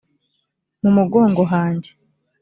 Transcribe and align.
mu 0.81 0.89
mugongo 0.97 1.41
hanjye 1.53 1.89